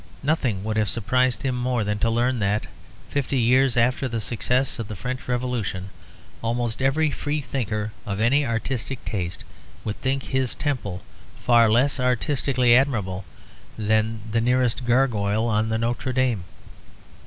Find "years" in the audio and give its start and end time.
3.37-3.77